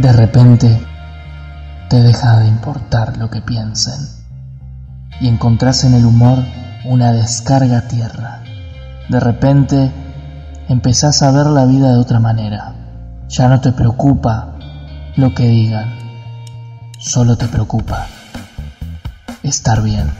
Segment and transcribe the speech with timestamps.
[0.00, 0.80] De repente,
[1.90, 4.00] te deja de importar lo que piensen
[5.20, 6.38] y encontrás en el humor
[6.86, 8.42] una descarga tierra.
[9.10, 9.92] De repente,
[10.70, 12.72] empezás a ver la vida de otra manera.
[13.28, 14.54] Ya no te preocupa
[15.16, 15.94] lo que digan,
[16.98, 18.06] solo te preocupa
[19.42, 20.10] estar bien.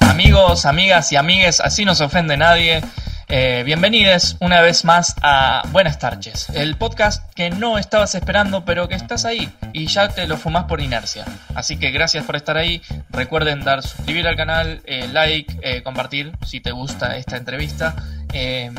[0.00, 2.82] Amigos, amigas y amigues, así no se ofende nadie.
[3.28, 8.88] Eh, bienvenidos una vez más a Buenas tardes, el podcast que no estabas esperando, pero
[8.88, 11.24] que estás ahí y ya te lo fumas por inercia.
[11.54, 12.82] Así que gracias por estar ahí.
[13.10, 17.94] Recuerden dar suscribir al canal, eh, like, eh, compartir si te gusta esta entrevista.
[18.32, 18.74] Em,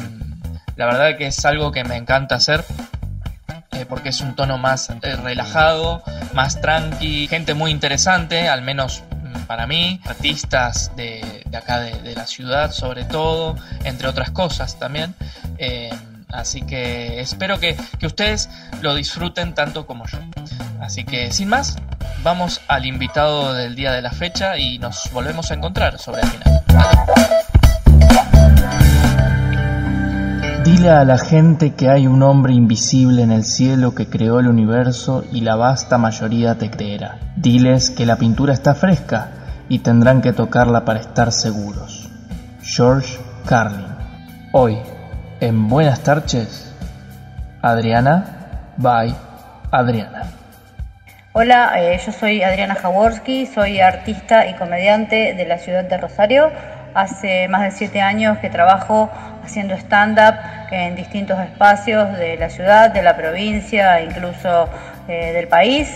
[0.75, 2.63] la verdad que es algo que me encanta hacer
[3.89, 9.03] porque es un tono más relajado, más tranqui, gente muy interesante, al menos
[9.47, 15.15] para mí, artistas de, acá de, la ciudad sobre todo, entre otras cosas también.
[15.57, 15.89] Eh,
[16.29, 18.49] así que espero que, que ustedes
[18.81, 20.19] lo disfruten tanto como yo.
[20.79, 21.77] Así que sin más,
[22.23, 26.27] vamos al invitado del día de la fecha y nos volvemos a encontrar sobre el
[26.27, 26.63] final.
[30.63, 34.47] Dile a la gente que hay un hombre invisible en el cielo que creó el
[34.47, 37.19] universo y la vasta mayoría te creerá.
[37.35, 42.09] Diles que la pintura está fresca y tendrán que tocarla para estar seguros.
[42.61, 43.87] George Carlin.
[44.51, 44.77] Hoy,
[45.39, 46.73] en Buenas tardes,
[47.61, 49.15] Adriana by
[49.71, 50.23] Adriana.
[51.33, 56.51] Hola, eh, yo soy Adriana Jaworski, soy artista y comediante de la ciudad de Rosario.
[56.93, 59.09] Hace más de siete años que trabajo
[59.43, 60.35] haciendo stand-up
[60.69, 64.69] en distintos espacios de la ciudad, de la provincia, incluso
[65.07, 65.89] eh, del país.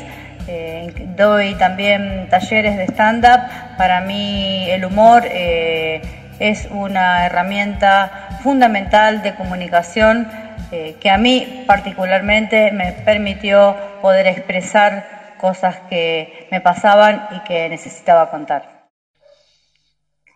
[0.47, 3.41] Eh, doy también talleres de stand-up.
[3.77, 6.01] Para mí el humor eh,
[6.39, 10.29] es una herramienta fundamental de comunicación
[10.69, 18.29] que a mí particularmente me permitió poder expresar cosas que me pasaban y que necesitaba
[18.29, 18.89] contar.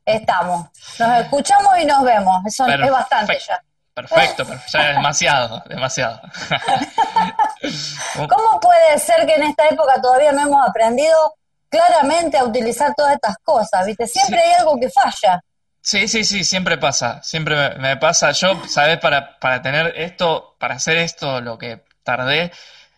[0.05, 0.67] Estamos.
[0.99, 2.45] Nos escuchamos y nos vemos.
[2.45, 3.61] Eso es bastante ya.
[3.93, 6.21] Perfecto, ya es demasiado, demasiado.
[8.15, 11.35] ¿Cómo puede ser que en esta época todavía no hemos aprendido
[11.67, 13.85] claramente a utilizar todas estas cosas?
[13.85, 14.07] ¿Viste?
[14.07, 15.41] Siempre hay algo que falla.
[15.81, 18.31] Sí, sí, sí, siempre pasa, siempre me, pasa.
[18.31, 18.99] Yo, ¿sabes?
[18.99, 22.51] Para, para tener esto, para hacer esto, lo que tardé,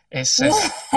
[0.09, 0.41] es,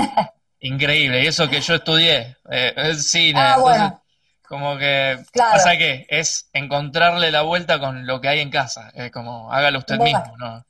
[0.60, 1.22] increíble.
[1.22, 3.40] Y eso que yo estudié, eh, cine.
[3.40, 4.02] Ah, bueno.
[4.48, 8.90] Como que pasa que es encontrarle la vuelta con lo que hay en casa.
[8.94, 10.64] Es como hágalo usted mismo, no,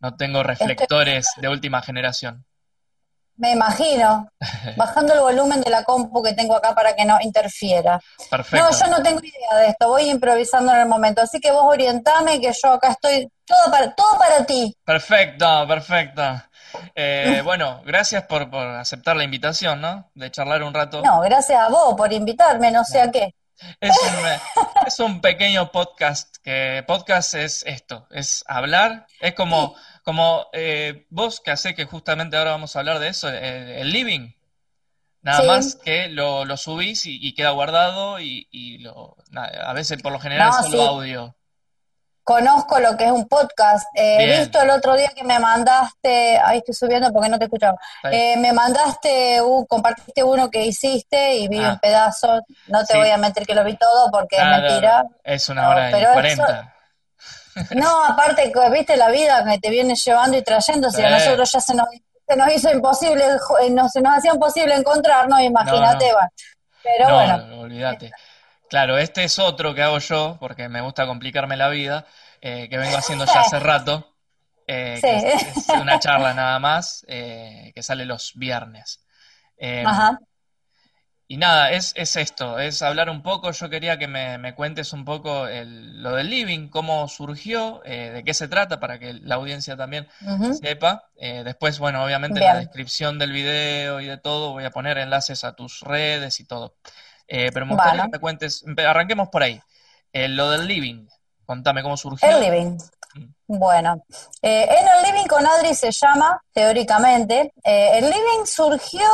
[0.00, 2.44] no tengo reflectores de última generación.
[3.36, 4.28] Me imagino,
[4.76, 7.98] bajando el volumen de la compu que tengo acá para que no interfiera.
[8.30, 8.66] Perfecto.
[8.66, 11.64] No, yo no tengo idea de esto, voy improvisando en el momento, así que vos
[11.64, 14.76] orientame que yo acá estoy todo para, todo para ti.
[14.84, 16.22] Perfecto, perfecto.
[16.94, 20.10] Eh, bueno, gracias por, aceptar la invitación, ¿no?
[20.14, 21.02] De charlar un rato.
[21.02, 23.34] No, gracias a vos por invitarme, no sé a qué.
[23.80, 30.46] Es un, es un pequeño podcast, que podcast es esto, es hablar, es como, como
[30.54, 34.32] eh, vos que hace que justamente ahora vamos a hablar de eso, el, living.
[35.22, 40.20] Nada más que lo, lo subís y, queda guardado y, lo, a veces por lo
[40.20, 41.36] general es solo audio
[42.24, 43.86] conozco lo que es un podcast.
[43.94, 47.44] Eh, he visto el otro día que me mandaste, ahí estoy subiendo porque no te
[47.44, 51.70] escuchaba, eh, me mandaste, uh, compartiste uno que hiciste y vi ah.
[51.70, 55.04] un pedazo, no te voy a meter que lo vi todo porque es mentira.
[55.24, 56.74] Es una hora y cuarenta.
[57.70, 61.60] no, aparte, viste la vida que te viene llevando y trayendo, si a nosotros ya
[61.60, 61.88] se nos,
[62.26, 63.24] se nos hizo imposible,
[63.62, 66.12] eh, no, se nos hacía imposible encontrarnos, imagínate,
[66.82, 67.60] Pero bueno.
[67.60, 68.12] olvídate.
[68.70, 72.06] Claro, este es otro que hago yo, porque me gusta complicarme la vida,
[72.40, 74.14] eh, que vengo haciendo ya hace rato.
[74.68, 79.04] Eh, es, una charla nada más, eh, que sale los viernes.
[79.56, 80.20] Em, Ajá.
[81.26, 85.04] Y nada, es, es, esto, es hablar un poco, yo quería que me, cuentes un
[85.04, 90.08] poco lo del living, cómo surgió, de qué se trata, para que la audiencia también
[90.60, 91.08] sepa.
[91.16, 95.44] después, bueno, obviamente en la descripción del video y de todo voy a poner enlaces
[95.44, 96.74] a tus redes y todo.
[97.32, 99.60] Eh, pero me gustaría que me cuentes, arranquemos por ahí.
[100.12, 101.06] Eh, lo del living,
[101.46, 102.28] contame cómo surgió.
[102.28, 102.76] El living.
[103.14, 103.58] Mm.
[103.58, 104.02] Bueno,
[104.42, 109.06] eh, en el living con Adri se llama, teóricamente, el living surgió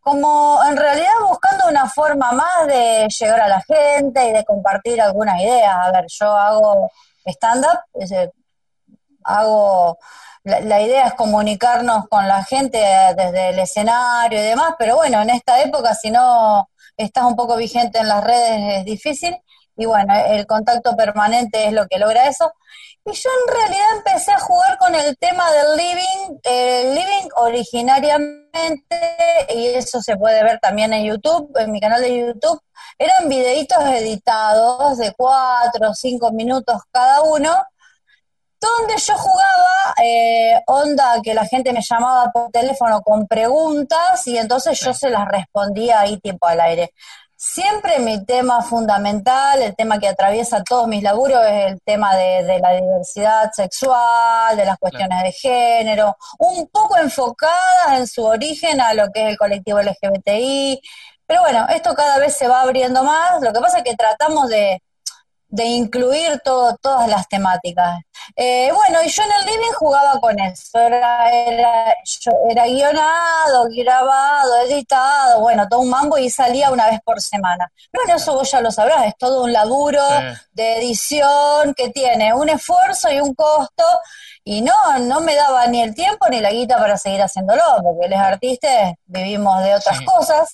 [0.00, 5.02] como en realidad buscando una forma más de llegar a la gente y de compartir
[5.02, 5.74] algunas ideas.
[5.74, 6.90] A ver, yo hago
[7.26, 7.80] stand-up,
[9.24, 9.98] hago
[10.44, 12.78] la, idea es comunicarnos con la gente
[13.16, 17.56] desde el escenario y demás, pero bueno, en esta época si no estás un poco
[17.56, 19.36] vigente en las redes es difícil.
[19.76, 22.52] y bueno, el contacto permanente es lo que logra eso.
[23.06, 28.96] Y yo en realidad empecé a jugar con el tema del living, el living originariamente,
[29.54, 32.60] y eso se puede ver también en YouTube, en mi canal de YouTube,
[32.98, 37.64] eran videitos editados de cuatro o cinco minutos cada uno,
[38.64, 44.38] donde yo jugaba eh, onda que la gente me llamaba por teléfono con preguntas y
[44.38, 46.92] entonces yo se las respondía ahí tiempo al aire.
[47.36, 52.58] Siempre mi tema fundamental, el tema que atraviesa todos mis laburos es el tema de,
[52.58, 58.94] la diversidad sexual, de las cuestiones de género, un poco enfocadas en su origen a
[58.94, 60.80] lo que es el colectivo LGBTI.
[61.26, 63.42] Pero bueno, esto cada vez se va abriendo más.
[63.42, 64.80] Lo que pasa es que tratamos de,
[65.54, 68.00] de incluir todo, todas las temáticas.
[68.36, 71.94] Eh, bueno, y yo en el living jugaba con eso, era, era,
[72.48, 77.70] era guionado, grabado, editado, bueno, todo un mambo y salía una vez por semana.
[77.92, 80.02] Bueno, eso vos ya lo sabrás, es todo un laburo
[80.52, 83.84] de edición que tiene un esfuerzo y un costo
[84.46, 88.10] y no, no me daba ni el tiempo ni la guita para seguir haciéndolo, porque
[88.10, 90.50] los artistas vivimos de otras cosas.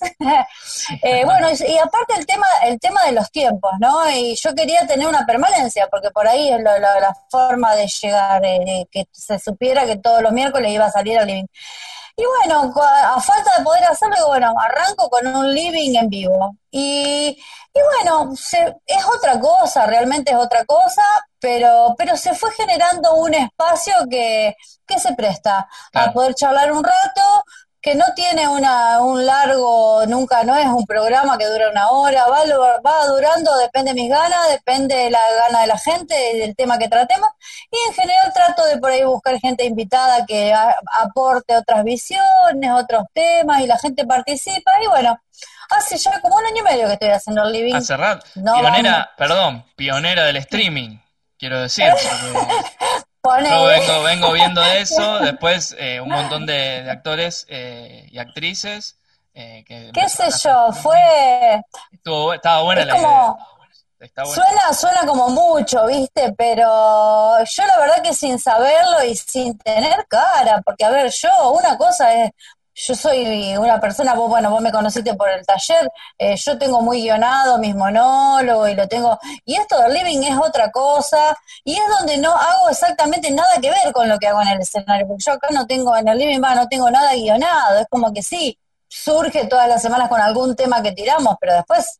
[1.03, 4.09] eh, bueno, y, aparte el tema, el tema de los tiempos, ¿no?
[4.09, 8.85] Y yo quería tener una permanencia, porque por ahí es la forma de llegar, eh,
[8.91, 11.45] que se supiera que todos los miércoles iba a salir al living.
[12.15, 16.55] Y bueno, a falta de poder hacerlo, bueno, arranco con un living en vivo.
[16.69, 17.37] Y,
[17.73, 21.03] y bueno, es otra cosa, realmente es otra cosa,
[21.39, 24.55] pero, pero se fue generando un espacio que,
[24.85, 27.43] que se presta a poder charlar un rato,
[27.81, 32.25] que no tiene una, un largo, nunca no es un programa que dura una hora,
[32.27, 32.43] va,
[32.85, 36.55] va durando, depende de mis ganas, depende de la gana de la gente, y del
[36.55, 37.29] tema que tratemos,
[37.71, 43.05] y en general trato de por ahí buscar gente invitada que aporte otras visiones, otros
[43.13, 45.19] temas, y la gente participa, y bueno,
[45.71, 47.73] hace ya como un año y medio que estoy haciendo el living.
[47.73, 48.25] Hace rato.
[48.33, 50.99] pionera, perdón, pionera del streaming,
[51.35, 51.85] quiero decir.
[53.23, 58.97] Yo vengo, vengo viendo eso, después eh, un montón de, actores eh, y actrices.
[59.33, 60.73] Eh, que ¿Qué sé yo?
[60.73, 60.97] Fue...
[62.33, 63.35] estaba buena la idea.
[64.25, 66.33] Suena, suena como mucho, ¿viste?
[66.35, 66.65] Pero
[67.45, 71.77] yo la verdad que sin saberlo y sin tener cara, porque a ver, yo una
[71.77, 72.31] cosa es
[72.87, 76.81] yo soy una persona, vos, bueno, vos me conociste por el taller, eh, yo tengo
[76.81, 81.73] muy guionado mis monólogos y lo tengo, y esto del living es otra cosa, y
[81.73, 85.07] es donde no hago exactamente nada que ver con lo que hago en el escenario,
[85.07, 88.11] porque yo acá no tengo, en el living va, no tengo nada guionado, es como
[88.11, 88.57] que sí,
[88.87, 91.99] surge todas las semanas con algún tema que tiramos, pero después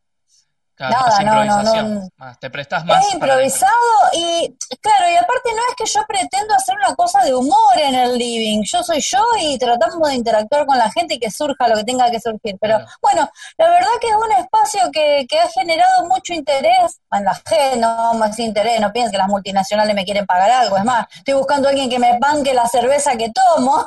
[0.90, 2.10] Nada, no, no, no.
[2.40, 3.04] te prestas más.
[3.04, 3.72] Es improvisado
[4.12, 7.94] y, claro, y aparte no es que yo pretendo hacer una cosa de humor en
[7.94, 8.62] el living.
[8.64, 11.84] Yo soy yo y tratamos de interactuar con la gente y que surja lo que
[11.84, 12.56] tenga que surgir.
[12.60, 17.24] Pero bueno, la verdad que es un espacio que, que ha generado mucho interés en
[17.24, 20.76] la gente, no más interés, no piensen que las multinacionales me quieren pagar algo.
[20.76, 23.86] Es más, estoy buscando a alguien que me banque la cerveza que tomo.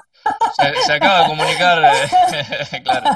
[0.86, 3.12] Se, acaba de comunicar, eh, claro.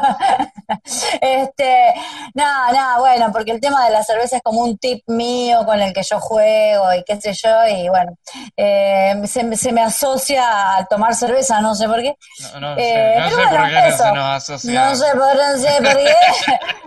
[1.21, 1.93] Este,
[2.33, 5.79] nada, nada, bueno, porque el tema de la cerveza es como un tip mío con
[5.79, 8.17] el que yo juego y qué sé yo, y bueno,
[8.55, 12.15] eh, se, me asocia a tomar cerveza, no sé por qué.
[12.53, 14.85] No, no, eh, no sé por qué se nos asocia.
[14.85, 16.15] No sé por, qué.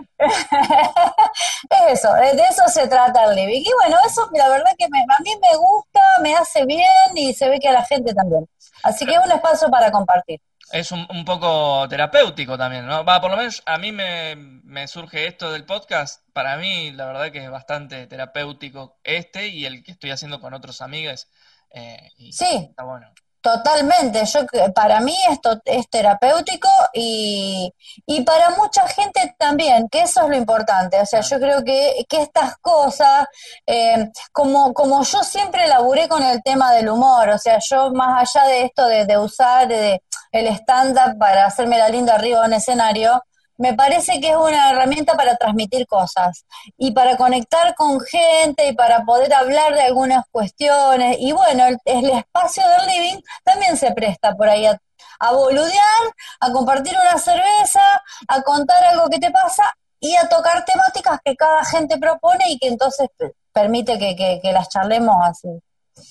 [1.89, 3.61] eso, de eso se trata el living.
[3.61, 7.49] Y bueno, eso la verdad que a mí me gusta, me hace bien y se
[7.49, 8.47] ve que a la gente también.
[8.83, 10.41] Así que es un espacio para compartir.
[10.71, 13.05] Es un, poco terapéutico también, ¿no?
[13.05, 16.27] Va, por lo menos a mí me, surge esto del podcast.
[16.33, 20.53] Para mí, la verdad que es bastante terapéutico este y el que estoy haciendo con
[20.53, 21.27] otros amigos.
[21.71, 22.67] Eh, sí.
[22.69, 23.13] Está bueno.
[23.43, 27.73] Totalmente, yo para mí esto es terapéutico y,
[28.05, 31.01] y, para mucha gente también, que eso es lo importante.
[31.01, 33.25] O sea, yo creo que, que estas cosas,
[33.67, 38.33] eh, como, como yo siempre laburé con el tema del humor, o sea, yo más
[38.33, 42.53] allá de esto de, de usar de, el stand-up para hacerme la linda arriba en
[42.53, 43.23] escenario,
[43.57, 46.45] me parece que es una herramienta para transmitir cosas
[46.77, 51.17] y para conectar con gente y para poder hablar de algunas cuestiones.
[51.19, 56.03] Y bueno, el, espacio del living también se presta por ahí a, boludear,
[56.39, 57.81] a compartir una cerveza,
[58.27, 59.63] a contar algo que te pasa
[59.99, 63.07] y a tocar temáticas que cada gente propone y que entonces
[63.53, 65.49] permite que, las charlemos así.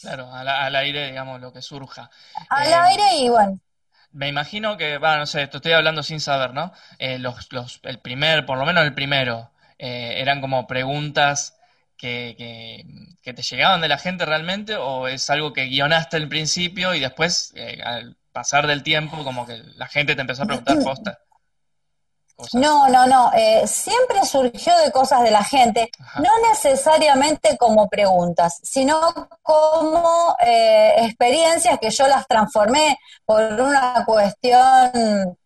[0.01, 2.09] Claro, al, aire, digamos, lo que surja.
[2.49, 3.59] Al eh, aire y bueno
[4.13, 6.73] me imagino que, bueno, no sé, esto estoy hablando sin saber, ¿no?
[6.99, 11.59] Eh, los, los, el primer, por lo menos el primero, eh, eran como preguntas
[11.97, 12.35] que,
[13.23, 17.01] que, te llegaban de la gente realmente o es algo que guionaste al principio y
[17.01, 21.19] después, eh, al pasar del tiempo, como que la gente te empezó a preguntar posta?
[22.55, 23.31] No, no, no.
[23.35, 29.01] Eh, siempre surgió de cosas de la gente, no necesariamente como preguntas, sino
[29.43, 35.37] como eh, experiencias que yo las transformé por una cuestión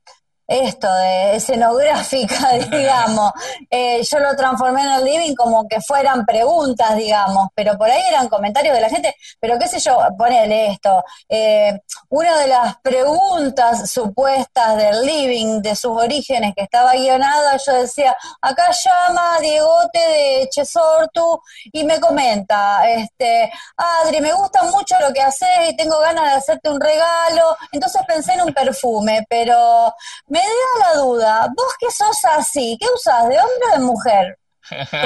[0.47, 3.33] esto de escenográfica, digamos.
[3.71, 8.03] Eh, yo lo transformé en el living como que fueran preguntas, digamos, pero por ahí
[8.09, 11.05] eran comentarios de la gente, pero qué sé yo, ponele esto.
[11.29, 17.73] Eh, una de las preguntas supuestas del living, de sus orígenes, que estaba guionada, yo
[17.75, 21.41] decía, acá llama Diegote de Chesortu
[21.73, 26.39] y me comenta, este, Adri, me gusta mucho lo que haces y tengo ganas de
[26.39, 27.57] hacerte un regalo.
[27.73, 29.95] Entonces pensé en un perfume, pero
[30.39, 34.39] da la duda, vos que sos así, ¿qué usás, de hombre o de mujer?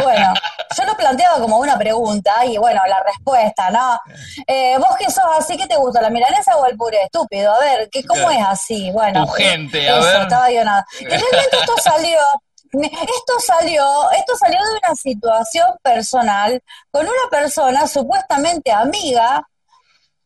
[0.03, 0.33] Bueno,
[0.77, 4.01] yo lo planteaba como una pregunta y bueno, la respuesta, ¿no?
[4.47, 7.03] Eh, vos que sos así, ¿qué te gusta, la milanesa o el puré?
[7.03, 8.91] Estúpido, a ver, ¿qué, ¿cómo es así?
[8.91, 10.23] Bueno, tu gente, a ver.
[10.23, 10.85] estaba yo nada.
[11.01, 12.19] Y realmente esto salió,
[12.73, 19.47] esto salió, esto salió de una situación personal con una persona supuestamente amiga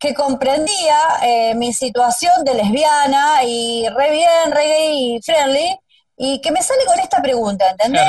[0.05, 5.79] que comprendía eh, mi situación de lesbiana y re bien, re gay y friendly,
[6.19, 8.05] y que me sale con esta pregunta, ¿entendés?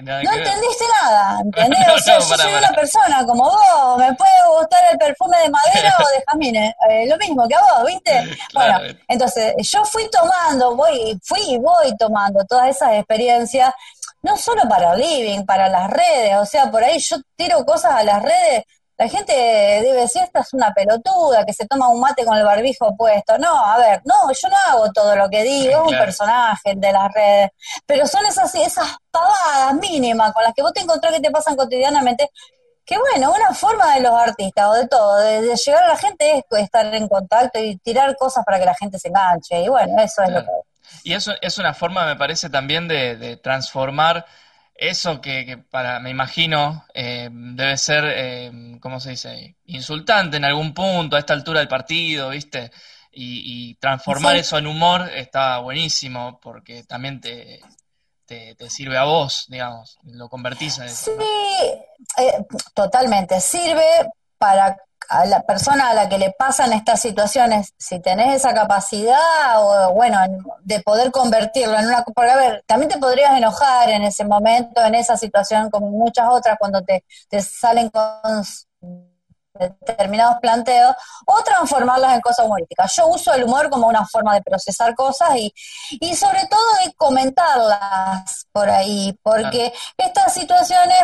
[0.00, 1.80] no entendiste nada, ¿entendés?
[1.94, 5.96] o sea, yo soy una persona como vos, me puede gustar el perfume de madera
[5.98, 8.38] o de jazmines, eh, lo mismo que a vos, ¿viste?
[8.54, 8.78] Bueno,
[9.08, 13.74] entonces yo fui tomando, voy, fui y voy tomando todas esas experiencias,
[14.22, 18.04] no solo para living, para las redes, o sea, por ahí yo tiro cosas a
[18.04, 18.62] las redes
[19.00, 22.44] la gente debe decir, esta es una pelotuda que se toma un mate con el
[22.44, 23.38] barbijo puesto.
[23.38, 26.92] No, a ver, no, yo no hago todo lo que digo, es un personaje de
[26.92, 27.50] las redes.
[27.86, 31.56] Pero son esas, esas pavadas mínimas con las que vos te encontrás que te pasan
[31.56, 32.30] cotidianamente.
[32.84, 36.44] Que bueno, una forma de los artistas o de todo, de, llegar a la gente
[36.50, 39.62] es estar en contacto y tirar cosas para que la gente se enganche.
[39.62, 40.50] Y bueno, eso es lo que...
[41.04, 44.26] Y eso es una forma, me parece, también de, de transformar
[44.80, 49.56] eso que, para, me imagino, eh, debe ser, eh, ¿cómo se dice?
[49.66, 52.70] Insultante en algún punto, a esta altura del partido, ¿viste?
[53.12, 57.60] Y, transformar eso en humor está buenísimo, porque también te,
[58.24, 61.12] te, sirve a vos, digamos, lo convertís en eso.
[61.18, 63.38] Sí, eh, totalmente.
[63.40, 64.76] Sirve para
[65.08, 69.18] a la persona a la que le pasan estas situaciones, si tenés esa capacidad
[69.56, 70.18] o bueno,
[70.62, 72.04] de poder convertirlo en una...
[72.04, 76.26] Porque a ver, también te podrías enojar en ese momento, en esa situación, como muchas
[76.30, 78.44] otras, cuando te, te salen con
[79.60, 80.94] determinados planteos
[81.26, 82.94] o transformarlas en cosas humorísticas.
[82.96, 85.52] Yo uso el humor como una forma de procesar cosas y,
[86.00, 91.00] y sobre todo de comentarlas por ahí, porque estas situaciones,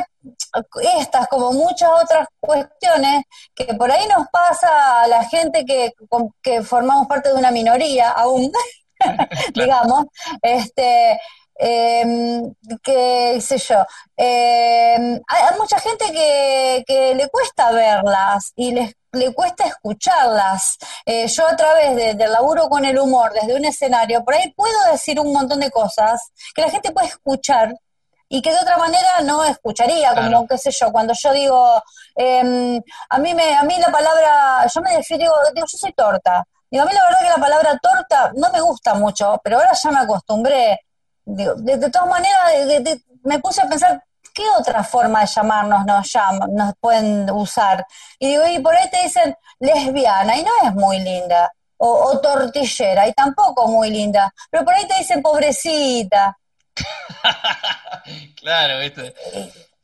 [0.99, 5.93] estas como muchas otras cuestiones que por ahí nos pasa a la gente que,
[6.43, 8.51] que formamos parte de una minoría aún,
[9.55, 10.07] digamos,
[10.43, 11.19] este
[11.59, 12.43] eh,
[12.83, 13.77] qué sé yo,
[14.17, 20.79] em, hay, mucha gente que, que, le cuesta verlas y les, le cuesta escucharlas.
[21.05, 24.53] Eh, yo a través de, del laburo con el humor, desde un escenario, por ahí
[24.53, 27.75] puedo decir un montón de cosas que la gente puede escuchar
[28.29, 31.83] y que de otra manera no escucharía, como qué sé yo, cuando yo digo,
[32.17, 35.93] eh, a mí me, a mí la palabra, yo me defino, digo, digo, yo soy
[35.93, 36.45] torta.
[36.69, 39.73] Digo, a mí la verdad que la palabra torta no me gusta mucho, pero ahora
[39.73, 40.86] ya me acostumbré
[41.27, 44.03] de, todas maneras, me puse a pensar,
[44.33, 47.85] ¿qué otra forma de llamarnos nos, llaman, nos pueden usar?
[48.19, 51.53] Y digo, y por ahí te dicen lesbiana, y no es muy linda.
[51.79, 54.33] O, tortillera, y tampoco muy linda.
[54.51, 56.39] Pero por ahí te dicen pobrecita.
[58.37, 59.15] claro, ¿viste?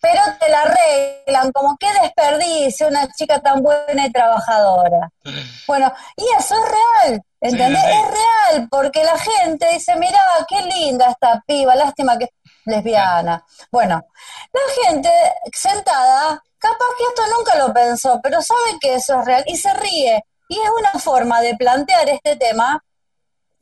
[0.02, 5.08] Pero te la arreglan, como qué desperdicio una chica tan buena y trabajadora.
[5.66, 7.22] Bueno, y eso es real.
[7.40, 7.82] ¿Entendés?
[7.84, 10.18] Es real, porque la gente dice, mira,
[10.48, 12.30] qué linda esta piba, lástima que es
[12.64, 13.44] lesbiana.
[13.70, 14.02] Bueno,
[14.52, 15.10] la gente
[15.52, 19.72] sentada, capaz que esto nunca lo pensó, pero sabe que eso es real y se
[19.74, 20.24] ríe.
[20.48, 22.84] Y es una forma de plantear este tema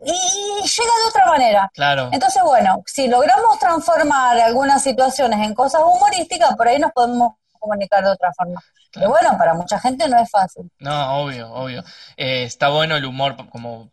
[0.05, 1.71] y llega de otra manera.
[1.75, 2.09] Claro.
[2.13, 8.03] Entonces, bueno, si logramos transformar algunas situaciones en cosas humorísticas, por ahí nos podemos comunicar
[8.03, 8.63] de otra forma.
[8.93, 10.71] Pero bueno, para mucha gente no es fácil.
[10.79, 11.85] No, obvio, obvio.
[12.17, 13.91] Eh, está bueno el humor, como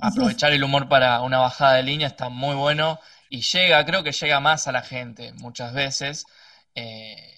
[0.00, 4.12] aprovechar el humor para una bajada de línea está muy bueno y llega, creo que
[4.12, 6.24] llega más a la gente muchas veces.
[6.74, 7.34] Eh,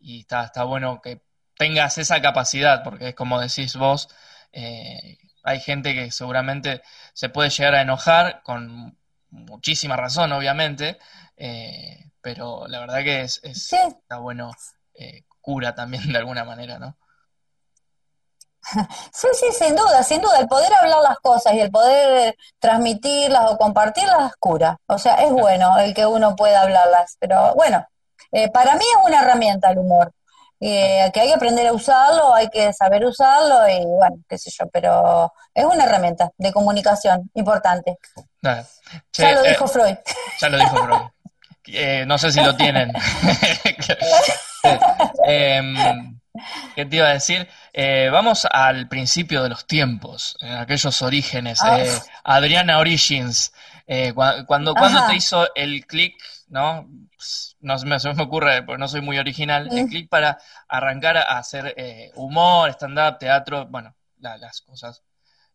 [0.00, 1.22] y está, está bueno que
[1.56, 4.08] tengas esa capacidad, porque es como decís vos,
[4.52, 6.82] eh, hay gente que seguramente
[7.14, 8.96] se puede llegar a enojar con
[9.30, 10.98] muchísima razón, obviamente,
[12.20, 14.52] pero la verdad que es, es está bueno
[14.94, 16.96] eh, cura también de alguna manera, ¿no?
[19.12, 20.38] Sí, sí, sin duda, sin duda.
[20.38, 24.78] El poder hablar las cosas y el poder transmitirlas o compartirlas cura.
[24.86, 27.16] O sea, es bueno el que uno pueda hablarlas.
[27.18, 27.84] Pero bueno,
[28.30, 30.12] eh, para mí es una herramienta el humor.
[30.64, 34.48] Eh, que hay que aprender a usarlo, hay que saber usarlo y bueno, qué sé
[34.56, 37.98] yo, pero es una herramienta de comunicación importante.
[38.40, 39.96] ya lo dijo Freud.
[40.40, 42.06] Ya lo dijo Freud.
[42.06, 42.92] no sé si lo tienen.
[45.26, 45.76] Em,
[46.74, 47.48] ¿Qué te iba a decir?
[47.72, 51.60] Eh, vamos al principio de los tiempos, aquellos orígenes.
[51.64, 51.90] Eh,
[52.24, 53.52] Adriana Origins,
[53.86, 56.14] eh, cuando, cuando te hizo el clic,
[56.52, 56.86] ¿no?
[57.60, 61.38] No se me, me, ocurre, porque no soy muy original, el clic para arrancar a
[61.38, 61.74] hacer
[62.14, 65.02] humor, stand-up, teatro, bueno, las cosas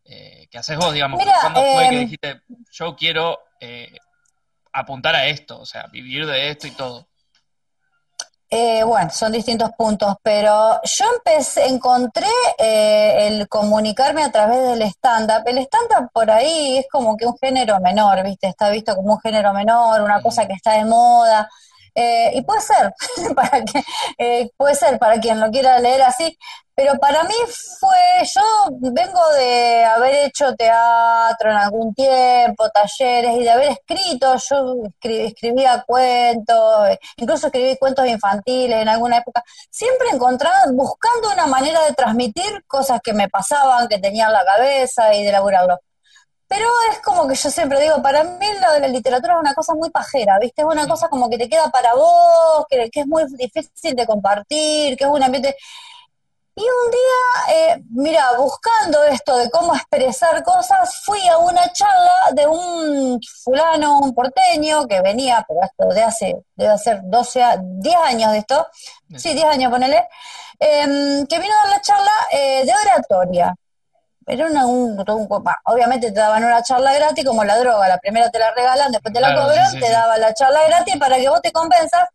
[0.03, 1.23] que haces vos, digamos.
[1.41, 3.39] ¿Cuándo fue que em, dijiste, yo quiero
[4.73, 7.07] apuntar a esto, o sea, vivir de esto y todo?
[8.49, 12.27] Eh, bueno, son distintos puntos, pero yo empecé, encontré
[12.57, 15.43] eh, el comunicarme a través del stand-up.
[15.45, 18.47] El stand-up por ahí es como que un género menor, ¿viste?
[18.47, 21.49] Está visto como un género menor, una cosa que está de moda.
[21.99, 22.93] Eh, y puede ser,
[23.35, 23.83] para que,
[24.19, 26.37] eh, puede ser para quien lo quiera leer así,
[26.75, 27.33] pero para mí
[27.79, 28.41] fue, yo
[28.91, 35.83] vengo de haber hecho teatro en algún tiempo, talleres y de haber escrito, yo escribía
[35.87, 42.63] cuentos, incluso escribí cuentos infantiles en alguna época, siempre encontrando, buscando una manera de transmitir
[42.67, 45.79] cosas que me pasaban, que tenía en la cabeza y de elaborarlo.
[46.47, 49.53] Pero es como que yo siempre digo, para mí lo de la literatura es una
[49.53, 50.61] cosa muy pajera, ¿viste?
[50.61, 54.05] Es una cosa como que te queda para vos, que, que es muy difícil de
[54.05, 55.55] compartir, que es un ambiente...
[56.55, 62.31] Y un día, eh, mira, buscando esto de cómo expresar cosas, fui a una charla
[62.33, 67.95] de un fulano, un porteño, que venía, pero esto de hace, debe ser 12, 10
[67.97, 68.65] años de esto,
[69.17, 70.07] sí, 10 años, ponele,
[70.59, 73.55] em, que vino a dar la charla eh, de oratoria.
[74.27, 74.99] Pero una, un,
[75.63, 79.13] obviamente te daban una charla gratis como la droga, la primera te la regalan, después
[79.13, 82.09] te la cobran, te daban la charla gratis para que vos te compensas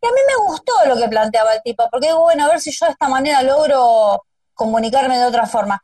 [0.00, 2.60] y a mí me gustó lo que planteaba el tipo, porque digo, bueno, a ver
[2.60, 4.22] si yo de esta manera logro
[4.54, 5.82] comunicarme de otra forma.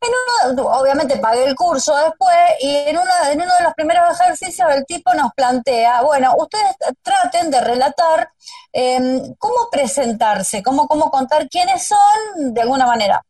[0.00, 4.20] En uno, obviamente pagué el curso después y en uno, en uno de los primeros
[4.20, 8.28] ejercicios el tipo nos plantea, bueno, ustedes traten de relatar
[8.72, 13.24] em, cómo presentarse, cómo, cómo contar quiénes son de alguna manera.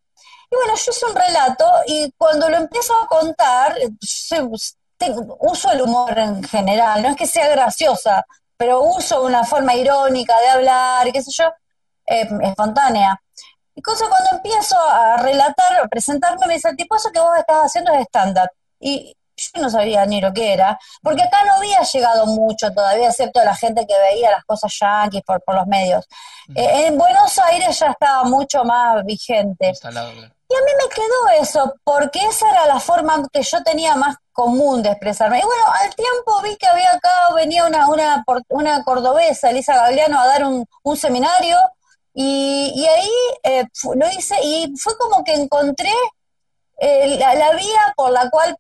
[0.51, 3.77] Y bueno, yo hice un relato y cuando lo empiezo a contar,
[5.41, 8.25] uso el humor en general, no es que sea graciosa,
[8.57, 11.45] pero uso una forma irónica de hablar, qué sé yo,
[12.07, 13.21] eh, espontánea.
[13.75, 17.37] Y cosa cuando empiezo a relatar, a presentarme, me dice el tipo, eso que vos
[17.37, 18.49] estás haciendo es stand-up.
[18.79, 23.09] Y yo no sabía ni lo que era, porque acá no había llegado mucho todavía,
[23.09, 26.07] excepto la gente que veía las cosas yanquis por, por los medios.
[26.55, 29.73] Eh, en Buenos Aires ya estaba mucho más vigente.
[30.47, 34.17] Y a mí me quedó eso, porque esa era la forma que yo tenía más
[34.31, 35.39] común de expresarme.
[35.39, 40.21] Y bueno, al tiempo vi que había acá, venía una, una, una cordobesa, Elisa Gagliano,
[40.21, 41.57] a dar un, un seminario,
[42.13, 43.11] y, y ahí
[43.43, 45.93] eh, lo hice, y fue como que encontré
[46.79, 48.57] eh, la, la, vía por la cual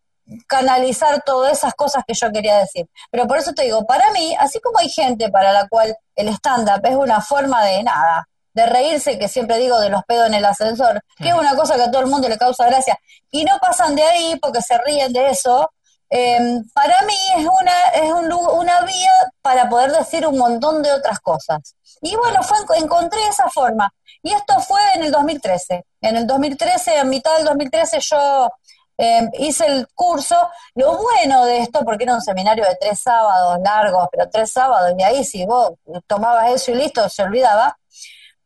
[0.47, 2.87] canalizar todas esas cosas que yo quería decir.
[3.11, 6.29] Pero por eso te digo, para mí, así como hay gente para la cual el
[6.29, 10.35] stand-up es una forma de nada, de reírse, que siempre digo de los pedos en
[10.35, 12.99] el ascensor, que es una cosa que a todo el mundo le causa gracia,
[13.31, 15.73] y no pasan de ahí porque se ríen de eso,
[16.09, 19.11] em, para mí es una, es un, una vía
[19.43, 21.75] para poder decir un montón de otras cosas.
[22.01, 23.93] Y bueno, fue, encontré esa forma.
[24.23, 25.85] Y esto fue en el 2013.
[26.01, 28.51] En el 2013, a mitad del 2013, yo
[28.97, 30.37] em, hice el curso.
[30.75, 34.93] Lo bueno de esto, porque era un seminario de tres sábados largos, pero tres sábados,
[34.99, 35.73] y ahí si vos
[36.07, 37.77] tomabas eso y listo, se olvidaba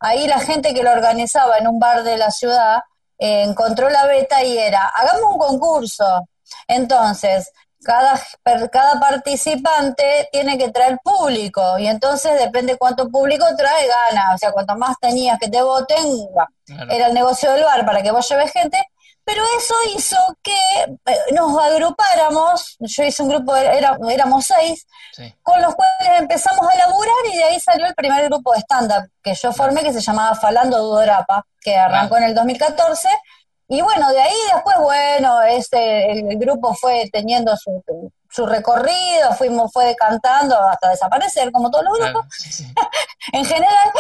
[0.01, 2.81] ahí la gente que lo organizaba en un bar de la ciudad
[3.19, 6.29] eh, encontró la beta y era, hagamos un concurso.
[6.67, 7.51] Entonces,
[7.83, 8.21] cada,
[8.71, 14.35] cada participante tiene que traer público y entonces depende cuánto público trae, gana.
[14.35, 16.29] O sea, cuanto más tenías que te voten,
[16.91, 18.79] era el negocio del bar para que vos lleves gente
[19.29, 20.57] pero eso hizo que
[21.05, 24.87] eh, nos agrupáramos, yo hice un grupo, éramos seis,
[25.43, 29.11] con los cuales empezamos a laburar y de ahí salió el primer grupo de stand-up
[29.23, 33.07] que yo formé que se llamaba Falando Dudorapa, que arrancó en el 2014.
[33.69, 37.83] Y bueno, de ahí después, bueno, este, el grupo fue teniendo su,
[38.31, 42.27] su recorrido, fuimos, fue cantando hasta desaparecer, como todos los grupos,
[43.33, 43.91] en general.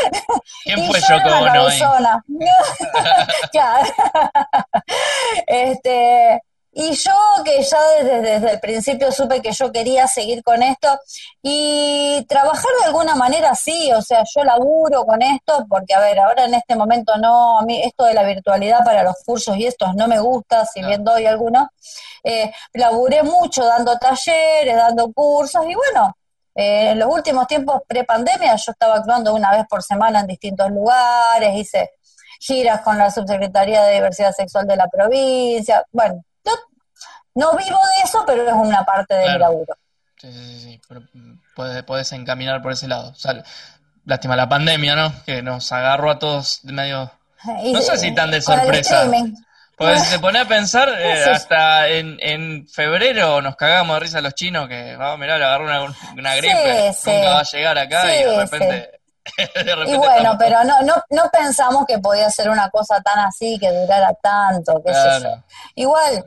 [0.64, 1.17] ¿Quién fue yo
[3.53, 3.91] claro.
[5.47, 6.43] este,
[6.81, 7.12] y yo
[7.45, 10.97] que ya desde, desde, el principio supe que yo quería seguir con esto
[11.43, 16.21] y trabajar de alguna manera sí, o sea, yo laburo con esto porque, a ver,
[16.21, 19.67] ahora en este momento no, a mí esto de la virtualidad para los cursos y
[19.67, 21.67] estos no me gusta, si bien doy algunos,
[22.23, 26.17] eh, laburé mucho dando talleres, dando cursos y bueno,
[26.55, 30.71] eh, en los últimos tiempos pre-pandemia yo estaba actuando una vez por semana en distintos
[30.71, 31.91] lugares, hice
[32.38, 35.85] giras con la Subsecretaría de Diversidad Sexual de la provincia.
[35.91, 36.23] Bueno,
[37.35, 39.75] no vivo de eso, pero es una parte del laburo.
[40.17, 41.03] Sí, sí, sí, pero
[41.55, 43.14] puedes, puedes encaminar por ese lado.
[44.05, 45.12] lástima la pandemia, ¿no?
[45.25, 47.12] Que nos agarró a todos de medio...
[47.45, 49.09] no sé si tan de sorpresa.
[49.79, 54.21] Pues si te pone a pensar, eh, hasta en, en febrero nos cagamos de risa
[54.21, 57.79] los chinos que, vamos, a mirar, le agarró una, una gripe, nunca va a llegar
[57.79, 59.01] acá y de repente...
[59.87, 63.71] y bueno, pero no, no, no pensamos que podía ser una cosa tan así, que
[63.71, 65.45] durara tanto, qué sé yo.
[65.77, 66.25] Igual,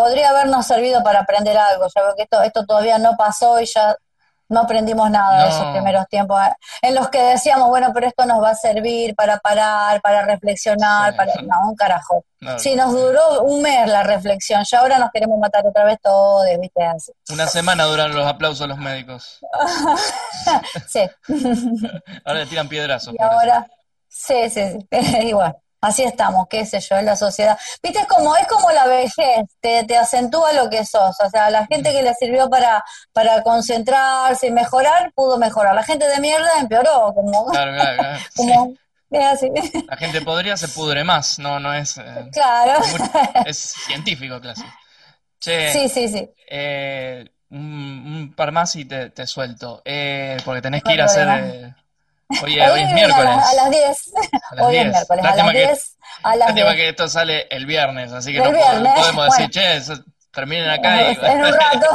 [0.00, 3.66] podría habernos servido para aprender algo, ya veo que esto, esto todavía no pasó y
[3.66, 3.94] ya
[4.48, 6.50] no aprendimos nada de esos primeros tiempos eh,
[6.82, 11.14] en los que decíamos, bueno, pero esto nos va a servir para parar, para reflexionar,
[11.14, 11.34] para...
[11.42, 12.24] No, un carajo.
[12.56, 16.46] Si nos duró un mes la reflexión, ya ahora nos queremos matar otra vez todos,
[16.58, 16.82] ¿viste?
[16.82, 17.12] Así.
[17.30, 19.38] Una semana duran los aplausos a los médicos.
[20.88, 21.02] sí.
[22.24, 23.14] ahora le tiran piedrazos.
[23.14, 23.66] Y ahora,
[24.08, 27.58] sí, sí, sí, igual así estamos, qué sé yo, en la sociedad.
[27.82, 31.16] Viste, es como, es como la vejez, te, te acentúa lo que sos.
[31.20, 35.74] O sea, la gente que le sirvió para, para concentrarse y mejorar, pudo mejorar.
[35.74, 37.46] La gente de mierda empeoró, como...
[37.46, 38.18] Claro, claro, claro.
[38.36, 38.74] como,
[39.26, 39.50] así.
[39.88, 41.96] La gente podría se pudre más, no, no es...
[41.98, 42.80] Eh, claro.
[43.46, 44.64] Es, científico casi.
[45.38, 46.30] sí, sí, sí.
[46.48, 51.74] Eh, un, par más y te, te suelto, eh, porque tenés que ir a hacer
[52.42, 53.28] Oye, hoy, es miércoles.
[53.28, 54.12] A, las 10.
[54.60, 55.96] Hoy es miércoles, a las 10.
[56.22, 59.80] A las que esto sale el viernes, así que no podemos decir, che,
[60.32, 61.10] terminen acá.
[61.10, 61.18] y...
[61.22, 61.86] En un rato.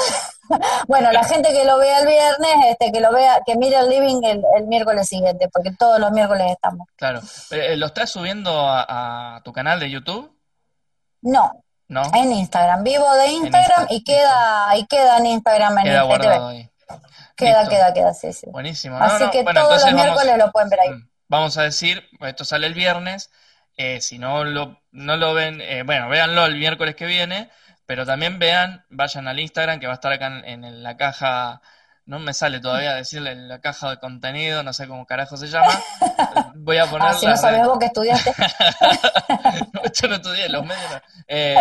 [0.88, 3.89] bueno, la gente que lo vea el viernes, este, que lo vea, que mire el
[3.89, 6.88] living el, miércoles siguiente, porque todos los miércoles estamos.
[6.95, 7.21] Claro.
[7.52, 10.32] Eh, ¿Lo estás subiendo a, tu canal de YouTube?
[11.21, 11.52] No.
[11.88, 12.02] ¿No?
[12.13, 12.84] En Instagram.
[12.84, 16.69] Vivo de Instagram, y queda y queda en Instagram en queda guardado ahí.
[17.36, 18.48] Queda, queda, queda, sí, sí.
[18.50, 18.98] Buenísimo.
[18.98, 20.89] Así que todos los miércoles lo pueden ver ahí.
[20.91, 23.30] Mm, vamos a decir, esto sale el viernes,
[23.78, 27.50] eh, si no lo, no lo ven, eh, bueno, véanlo el miércoles que viene,
[27.86, 31.62] pero también vean, vayan al Instagram que va a estar acá en, la caja,
[32.06, 35.78] no me sale todavía decirle la caja de contenido, no sé cómo carajo se llama.
[36.56, 37.10] Voy a poner.
[37.10, 38.34] Ah, si no sabes vos que estudiaste.
[39.74, 41.02] no, yo no estudié, los medios.
[41.28, 41.58] Eh,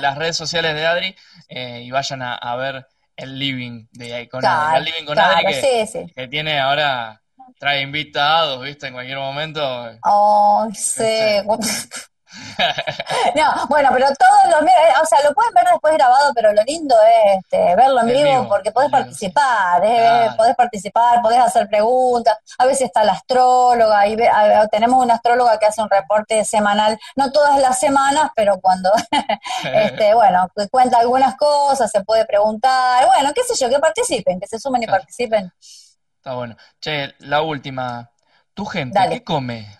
[0.00, 1.16] las redes sociales de Adri
[1.50, 5.54] y vayan a ver el living de con el living con Adri
[6.14, 7.20] que, tiene ahora
[7.58, 8.88] trae invitados, ¿viste?
[8.88, 9.62] En cualquier momento.
[10.04, 11.02] Oh, sí.
[13.34, 16.62] no, bueno, pero todos los eh, o sea, lo pueden ver después grabado, pero lo
[16.64, 22.36] lindo es este, verlo en vivo, porque podés participar, eh, podés participar, podés hacer preguntas,
[22.58, 24.16] a veces está la astróloga, y
[24.70, 28.90] tenemos una astróloga que hace un reporte semanal, no todas las semanas, pero cuando,
[29.64, 34.46] este, bueno, cuenta algunas cosas, se puede preguntar, bueno, qué sé yo, que participen, que
[34.46, 35.52] se sumen y participen.
[36.16, 36.56] Está bueno.
[36.80, 38.10] Che, la última,
[38.54, 39.78] ¿tu gente qué come?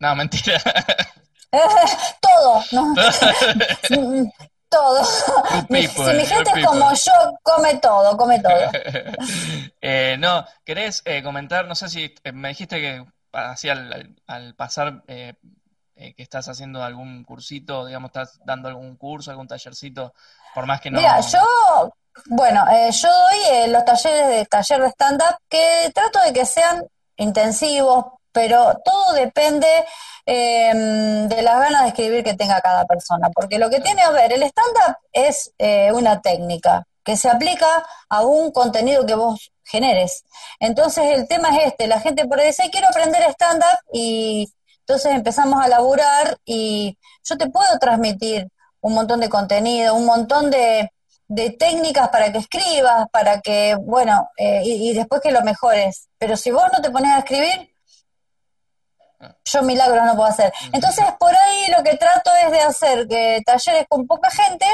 [0.00, 0.58] No, mentira.
[2.20, 2.94] todo, ¿no?
[4.68, 5.04] todo.
[5.04, 5.86] si mi
[6.26, 8.70] gente es como yo, come todo, come todo.
[9.80, 11.66] eh, no, ¿querés eh, comentar?
[11.66, 15.34] No sé si eh, me dijiste que así al, pasar eh,
[15.94, 20.14] que estás haciendo algún cursito, digamos, estás dando algún curso, algún tallercito,
[20.54, 20.98] por más que no.
[20.98, 21.92] Mira, yo,
[22.26, 26.84] bueno, yo doy los talleres de taller de stand-up que trato de que sean
[27.16, 29.66] intensivos, pero todo depende
[30.30, 33.30] Em, de las ganas de escribir que tenga cada persona.
[33.30, 37.86] Porque lo que tiene a ver, el stand-up es eh, una técnica que se aplica
[38.10, 40.26] a un contenido que vos generes.
[40.60, 45.14] Entonces el tema es este, la gente por ahí dice, quiero aprender stand-up y entonces
[45.14, 48.48] empezamos a laburar y yo te puedo transmitir
[48.82, 50.90] un montón de contenido, un montón de,
[51.58, 56.08] técnicas para que escribas, para que, bueno, eh, y, y, después que lo mejores.
[56.18, 57.70] Pero si vos no te pones a escribir,
[59.44, 60.52] yo milagros no puedo hacer.
[60.72, 64.66] Entonces, por ahí lo que trato es de hacer que talleres con poca gente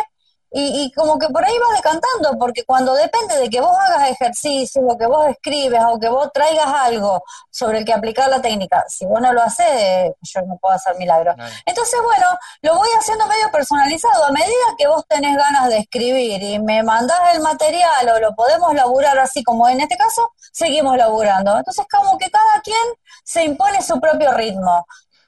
[0.57, 4.83] y, como que por ahí vas decantando, porque cuando depende de que vos hagas ejercicio,
[4.83, 8.85] o que vos escribes, o que vos traigas algo sobre el que aplicar la técnica,
[8.87, 11.35] si vos no lo haces, yo no puedo hacer milagros.
[11.67, 12.27] Entonces, bueno,
[12.63, 14.27] lo voy haciendo medio personalizado.
[14.27, 18.35] A medida que vos tenés ganas de escribir y me mandás el material o lo
[18.37, 21.59] podemos laburar así como en este caso, seguimos laburando.
[21.59, 22.77] Entonces, como que cada quien
[23.25, 24.87] se impone su propio ritmo.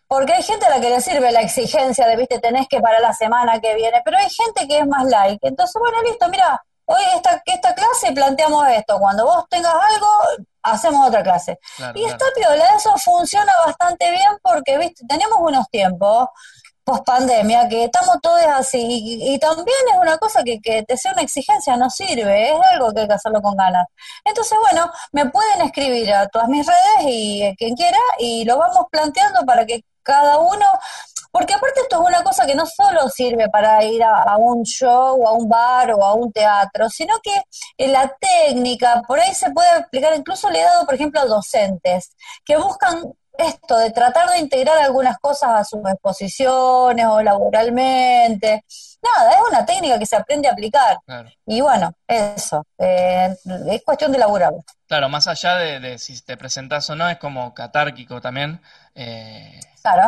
[0.09, 3.01] Porque hay gente a la que le sirve la exigencia de, viste, tenés que para
[3.01, 5.47] la semana que viene, pero hay gente que es más like.
[5.47, 10.07] Entonces, bueno, listo, mira, hoy esta, esta clase planteamos esto, cuando vos tengas algo,
[10.63, 11.59] hacemos otra clase.
[11.95, 16.29] y esta piola, eso funciona bastante bien porque, viste, tenemos unos tiempos
[16.87, 21.13] post pandemia que estamos todos así y, también es una cosa que, que te sea
[21.13, 23.87] una exigencia no sirve, es algo que hay que hacerlo con ganas.
[24.25, 28.57] Entonces, bueno, me pueden escribir a todas mis redes y eh, quien quiera y lo
[28.59, 30.67] vamos planteando para que cada uno
[31.37, 35.29] porque aparte esto es una cosa que no solo sirve para ir a, un show,
[35.29, 37.43] a un bar o a un teatro, sino que
[37.77, 41.27] en la técnica, por ahí se puede aplicar, incluso le he dado, por ejemplo, a
[41.27, 48.65] docentes que buscan esto de tratar de integrar algunas cosas a sus exposiciones o laboralmente.
[49.03, 50.99] Nada, es una técnica que se aprende a aplicar.
[51.45, 53.37] Y bueno, eso, eh,
[53.71, 54.55] es cuestión de laburar.
[54.87, 58.63] Claro, más allá de, si te presentas o no, es como catárquico también.
[58.95, 59.61] Eh,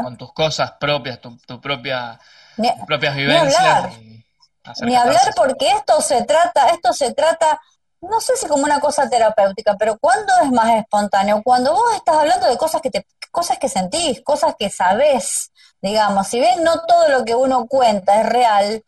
[0.02, 2.18] con tus cosas propias, tu, propia,
[2.56, 3.98] tus propias vivencias.
[4.82, 7.58] Ni hablar, porque esto se trata, esto se trata,
[8.02, 12.16] no sé si como una cosa terapéutica, pero cuando es más espontáneo, cuando vos estás
[12.16, 16.84] hablando de cosas que te, cosas que sentís, cosas que sabés, digamos, si bien no
[16.86, 18.84] todo lo que uno cuenta es real,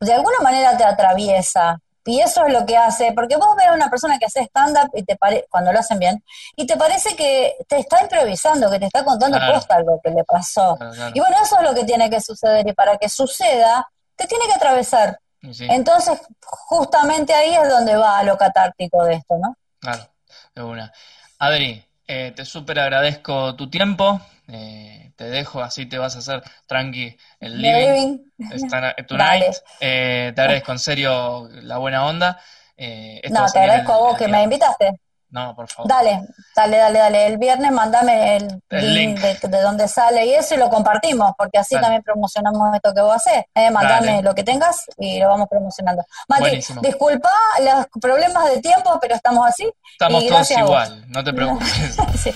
[0.00, 1.80] de alguna manera te atraviesa.
[2.10, 4.90] Y eso es lo que hace, porque vos ves a una persona que hace stand-up
[4.94, 6.24] y te pare, cuando lo hacen bien,
[6.56, 10.24] y te parece que te está improvisando, que te está contando posta algo que le
[10.24, 10.76] pasó.
[11.14, 14.46] Y bueno, eso es lo que tiene que suceder, y para que suceda, te tiene
[14.46, 15.20] que atravesar.
[15.40, 19.56] Entonces, justamente ahí es donde va lo catártico de esto, ¿no?
[19.78, 20.10] Claro,
[20.52, 20.92] de una.
[21.38, 24.20] Adri, eh, te súper agradezco tu tiempo.
[24.48, 28.18] Eh, te dejo, así te vas a hacer tranqui el living,
[29.06, 29.54] tonight.
[29.80, 32.40] Eh, te agradezco en serio la buena onda.
[32.76, 34.98] no, te agradezco a vos que me invitaste.
[35.30, 35.88] No, por favor.
[35.88, 36.22] Dale,
[36.56, 37.26] dale, dale, dale.
[37.26, 41.58] El viernes mandame el, link, De, de, dónde sale y eso y lo compartimos, porque
[41.58, 43.44] así también promocionamos esto que vos haces.
[43.54, 46.04] Eh, mandame lo que tengas y lo vamos promocionando.
[46.28, 49.70] Mati, disculpa los problemas de tiempo, pero estamos así.
[49.92, 51.96] Estamos todos igual, no te preocupes.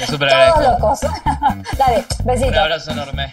[0.06, 1.00] Todos locos.
[1.78, 2.48] dale, besito.
[2.48, 3.32] Un abrazo enorme.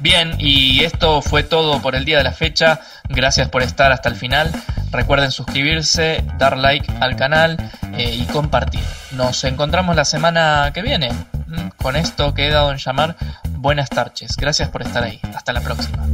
[0.00, 2.80] Bien, y esto fue todo por el día de la fecha.
[3.08, 4.52] Gracias por estar hasta el final.
[4.90, 7.56] Recuerden suscribirse, dar like al canal
[7.96, 8.82] eh, y compartir.
[9.12, 11.10] Nos encontramos la semana que viene
[11.76, 13.16] con esto que he dado en llamar
[13.60, 14.36] Buenas tardes.
[14.36, 15.20] Gracias por estar ahí.
[15.34, 16.06] Hasta la próxima.